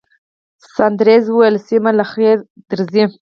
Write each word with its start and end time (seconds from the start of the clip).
ساندرز 0.73 1.25
وویل، 1.29 1.55
سېمه، 1.67 1.91
له 1.97 2.05
خیره 2.11 2.35
درځئ. 2.69 3.03